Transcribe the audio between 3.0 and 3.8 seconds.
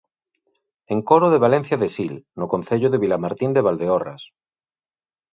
Vilamartín de